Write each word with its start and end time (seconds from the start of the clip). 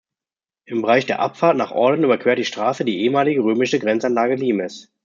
Im 0.65 0.81
Bereich 0.81 1.05
der 1.05 1.19
Abfahrt 1.19 1.57
nach 1.57 1.69
Orlen 1.69 2.03
überquert 2.03 2.39
die 2.39 2.45
Straße 2.45 2.83
die 2.83 3.01
ehemalige 3.01 3.41
römische 3.43 3.77
Grenzanlage 3.77 4.33
Limes. 4.33 4.91